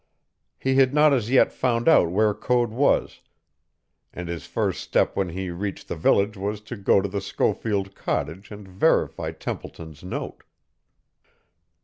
He 0.57 0.77
had 0.77 0.95
not 0.95 1.13
as 1.13 1.29
yet 1.29 1.53
found 1.53 1.87
out 1.87 2.09
where 2.09 2.33
Code 2.33 2.71
was, 2.71 3.21
and 4.11 4.27
his 4.29 4.47
first 4.47 4.81
step 4.81 5.15
when 5.15 5.29
he 5.29 5.51
reached 5.51 5.87
the 5.87 5.95
village 5.95 6.35
was 6.35 6.59
to 6.61 6.75
go 6.75 7.01
to 7.01 7.07
the 7.07 7.21
Schofield 7.21 7.93
cottage 7.93 8.49
and 8.49 8.67
verify 8.67 9.29
Templeton's 9.31 10.03
note. 10.03 10.43